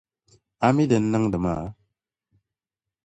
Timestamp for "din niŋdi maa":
0.89-1.63